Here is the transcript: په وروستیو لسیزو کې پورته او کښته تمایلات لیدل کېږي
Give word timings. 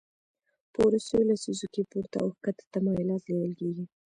په 0.73 0.79
وروستیو 0.87 1.27
لسیزو 1.29 1.67
کې 1.73 1.81
پورته 1.91 2.17
او 2.23 2.29
کښته 2.43 2.63
تمایلات 2.73 3.23
لیدل 3.29 3.53
کېږي 3.61 3.85